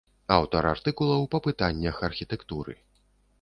[0.35, 2.77] Аўтар артыкулаў па пытаннях архітэктуры.